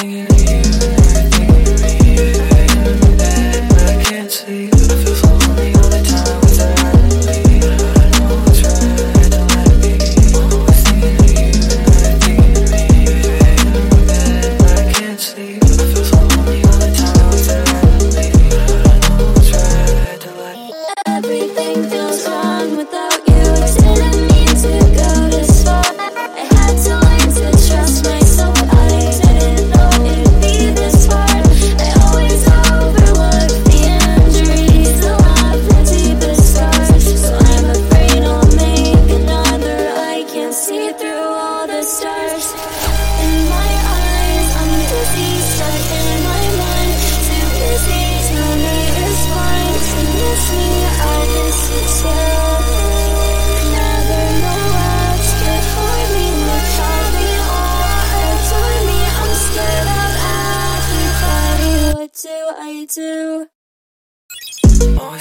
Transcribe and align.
singing 0.00 0.29
Always 62.98 63.46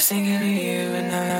thinking 0.07 0.35
of 0.37 0.41
you 0.41 0.95
and 0.97 1.13
I 1.13 1.38